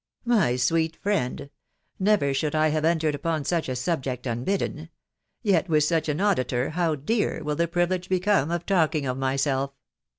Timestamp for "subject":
3.75-4.25